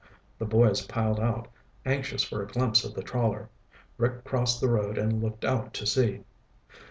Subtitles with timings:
[0.39, 1.47] The boys piled out,
[1.85, 3.51] anxious for a glimpse of the trawler.
[3.97, 6.23] Rick crossed the road and looked out to sea.